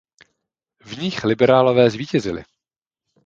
V 0.81 0.97
nich 0.97 1.23
liberálové 1.23 1.89
zvítězili. 1.89 2.43